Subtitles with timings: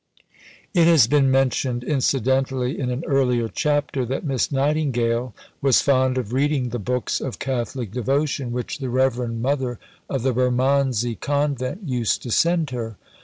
[0.73, 6.33] It has been mentioned incidentally in an earlier chapter that Miss Nightingale was fond of
[6.33, 9.77] reading the books of Catholic devotion which the Reverend Mother
[10.09, 12.97] of the Bermondsey Convent used to send her.